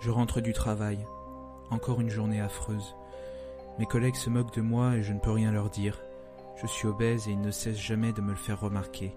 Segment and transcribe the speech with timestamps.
[0.00, 0.98] Je rentre du travail.
[1.70, 2.94] Encore une journée affreuse.
[3.78, 6.00] Mes collègues se moquent de moi et je ne peux rien leur dire.
[6.56, 9.14] Je suis obèse et ils ne cessent jamais de me le faire remarquer.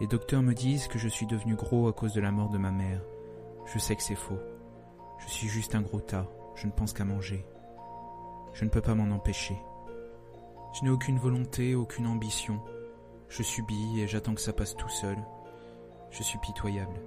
[0.00, 2.58] Les docteurs me disent que je suis devenu gros à cause de la mort de
[2.58, 3.00] ma mère.
[3.66, 4.38] Je sais que c'est faux.
[5.18, 6.28] Je suis juste un gros tas.
[6.54, 7.46] Je ne pense qu'à manger.
[8.52, 9.56] Je ne peux pas m'en empêcher.
[10.74, 12.60] Je n'ai aucune volonté, aucune ambition.
[13.28, 15.16] Je subis et j'attends que ça passe tout seul.
[16.10, 17.00] Je suis pitoyable.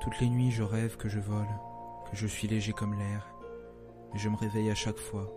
[0.00, 1.48] Toutes les nuits, je rêve que je vole,
[2.14, 3.34] je suis léger comme l'air.
[4.14, 5.32] Et je me réveille à chaque fois.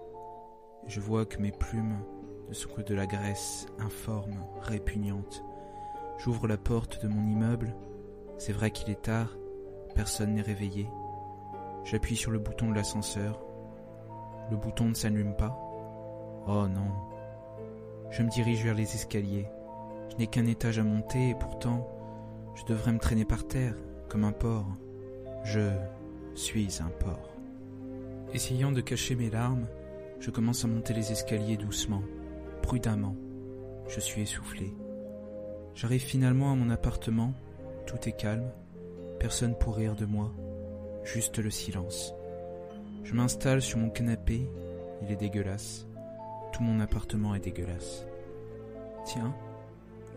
[0.85, 1.97] Je vois que mes plumes
[2.47, 5.43] ne sont que de la graisse informe, répugnante.
[6.19, 7.75] J'ouvre la porte de mon immeuble.
[8.37, 9.35] C'est vrai qu'il est tard.
[9.95, 10.87] Personne n'est réveillé.
[11.83, 13.41] J'appuie sur le bouton de l'ascenseur.
[14.51, 15.57] Le bouton ne s'allume pas.
[16.47, 16.91] Oh non.
[18.11, 19.47] Je me dirige vers les escaliers.
[20.11, 21.87] Je n'ai qu'un étage à monter et pourtant,
[22.55, 23.75] je devrais me traîner par terre,
[24.09, 24.67] comme un porc.
[25.43, 25.71] Je
[26.37, 27.33] suis un porc.
[28.31, 29.65] Essayant de cacher mes larmes,
[30.19, 32.03] je commence à monter les escaliers doucement,
[32.61, 33.15] prudemment.
[33.87, 34.71] Je suis essoufflé.
[35.73, 37.33] J'arrive finalement à mon appartement,
[37.87, 38.51] tout est calme,
[39.19, 40.31] personne pour rire de moi,
[41.03, 42.13] juste le silence.
[43.03, 44.47] Je m'installe sur mon canapé,
[45.01, 45.87] il est dégueulasse.
[46.53, 48.05] Tout mon appartement est dégueulasse.
[49.05, 49.33] Tiens,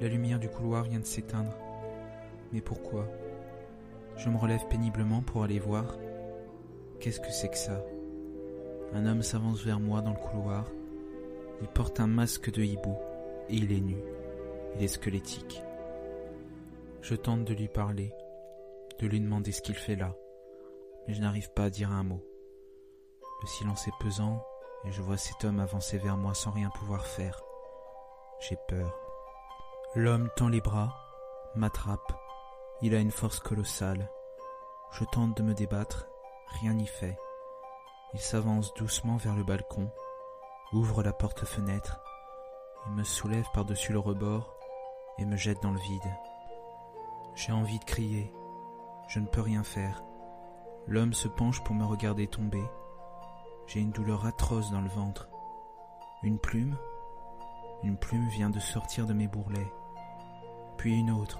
[0.02, 1.56] la lumière du couloir vient de s'éteindre.
[2.52, 3.06] Mais pourquoi?
[4.19, 5.97] Je me relève péniblement pour aller voir.
[7.01, 7.83] Qu'est-ce que c'est que ça?
[8.93, 10.67] Un homme s'avance vers moi dans le couloir.
[11.62, 12.95] Il porte un masque de hibou
[13.48, 13.97] et il est nu.
[14.77, 15.62] Il est squelettique.
[17.01, 18.12] Je tente de lui parler,
[18.98, 20.15] de lui demander ce qu'il fait là,
[21.09, 22.23] mais je n'arrive pas à dire un mot.
[23.41, 24.45] Le silence est pesant
[24.85, 27.42] et je vois cet homme avancer vers moi sans rien pouvoir faire.
[28.41, 28.95] J'ai peur.
[29.95, 30.95] L'homme tend les bras,
[31.55, 32.12] m'attrape.
[32.83, 34.11] Il a une force colossale.
[34.92, 36.09] Je tente de me débattre,
[36.59, 37.17] rien n'y fait.
[38.15, 39.91] Il s'avance doucement vers le balcon,
[40.73, 42.01] ouvre la porte-fenêtre,
[42.87, 44.55] il me soulève par-dessus le rebord
[45.19, 46.17] et me jette dans le vide.
[47.35, 48.33] J'ai envie de crier,
[49.08, 50.02] je ne peux rien faire.
[50.86, 52.64] L'homme se penche pour me regarder tomber.
[53.67, 55.29] J'ai une douleur atroce dans le ventre.
[56.23, 56.77] Une plume?
[57.83, 59.73] Une plume vient de sortir de mes bourrelets.
[60.77, 61.39] Puis une autre.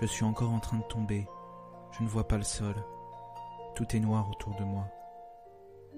[0.00, 1.28] Je suis encore en train de tomber.
[1.92, 2.74] Je ne vois pas le sol.
[3.78, 4.88] Tout est noir autour de moi.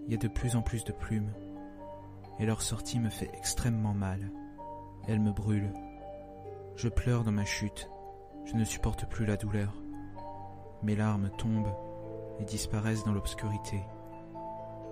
[0.05, 1.33] Il y a de plus en plus de plumes.
[2.39, 4.31] Et leur sortie me fait extrêmement mal.
[5.09, 5.73] Elle me brûle.
[6.77, 7.89] Je pleure dans ma chute.
[8.45, 9.73] Je ne supporte plus la douleur.
[10.83, 11.75] Mes larmes tombent
[12.39, 13.81] et disparaissent dans l'obscurité.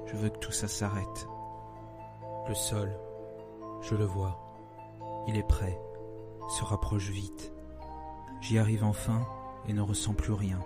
[0.06, 1.28] Je veux que tout ça s'arrête.
[2.48, 2.98] Le sol,
[3.82, 4.40] je le vois.
[5.26, 5.78] Il est prêt,
[6.48, 7.52] se rapproche vite.
[8.40, 9.28] J'y arrive enfin
[9.66, 10.58] et ne ressens plus rien.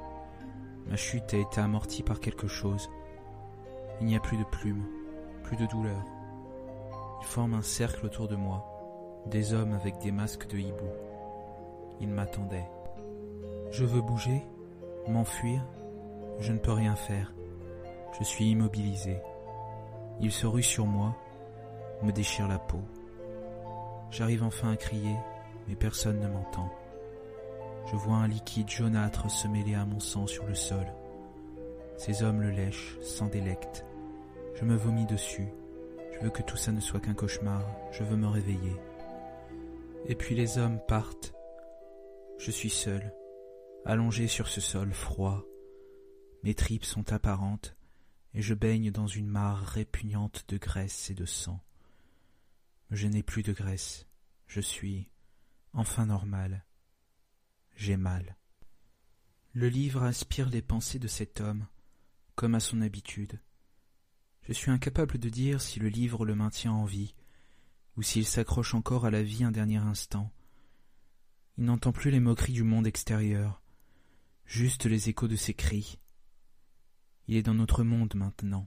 [0.92, 2.90] Ma chute a été amortie par quelque chose.
[4.00, 4.84] Il n'y a plus de plumes,
[5.42, 6.04] plus de douleur.
[7.22, 8.62] Ils forment un cercle autour de moi,
[9.24, 10.90] des hommes avec des masques de hibou.
[11.98, 12.68] Ils m'attendaient.
[13.70, 14.42] Je veux bouger,
[15.08, 15.64] m'enfuir,
[16.40, 17.32] je ne peux rien faire.
[18.18, 19.16] Je suis immobilisé.
[20.20, 21.16] Ils se ruent sur moi,
[22.02, 22.82] me déchirent la peau.
[24.10, 25.16] J'arrive enfin à crier,
[25.68, 26.68] mais personne ne m'entend.
[27.86, 30.86] Je vois un liquide jaunâtre se mêler à mon sang sur le sol.
[31.98, 33.84] Ces hommes le lèchent, sans délecte.
[34.54, 35.48] Je me vomis dessus.
[36.12, 37.64] Je veux que tout ça ne soit qu'un cauchemar.
[37.92, 38.76] Je veux me réveiller.
[40.06, 41.34] Et puis les hommes partent.
[42.38, 43.14] Je suis seul,
[43.84, 45.44] allongé sur ce sol froid.
[46.42, 47.76] Mes tripes sont apparentes
[48.34, 51.60] et je baigne dans une mare répugnante de graisse et de sang.
[52.90, 54.06] Je n'ai plus de graisse.
[54.46, 55.08] Je suis
[55.72, 56.64] enfin normal.
[57.76, 58.36] J'ai mal.
[59.52, 61.66] Le livre inspire les pensées de cet homme,
[62.34, 63.40] comme à son habitude.
[64.42, 67.14] Je suis incapable de dire si le livre le maintient en vie,
[67.96, 70.32] ou s'il s'accroche encore à la vie un dernier instant.
[71.58, 73.62] Il n'entend plus les moqueries du monde extérieur,
[74.46, 75.98] juste les échos de ses cris.
[77.28, 78.66] Il est dans notre monde maintenant.